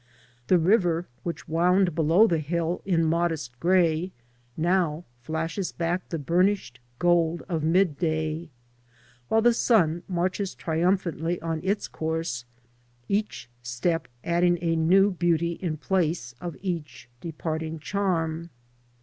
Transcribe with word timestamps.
The 0.47 0.57
river, 0.57 1.05
which 1.21 1.47
wound 1.47 1.93
below 1.93 2.25
the 2.25 2.39
hill 2.39 2.81
in 2.85 3.05
modest 3.05 3.59
grey, 3.59 4.11
now 4.57 5.03
flashes 5.21 5.71
back 5.71 6.09
the 6.09 6.17
burnished 6.17 6.79
gold 6.97 7.43
of 7.47 7.61
mid 7.63 7.99
day, 7.99 8.49
whilst 9.29 9.43
the 9.43 9.53
sun 9.53 10.01
marches 10.07 10.55
triumphantly 10.55 11.39
on 11.43 11.61
its 11.63 11.87
course, 11.87 12.45
each 13.07 13.47
step 13.61 14.07
adding 14.23 14.57
a 14.63 14.75
new 14.75 15.11
beauty 15.11 15.51
in 15.51 15.77
place 15.77 16.33
of 16.41 16.57
each 16.63 17.07
departing 17.19 17.77
charm. 17.77 18.49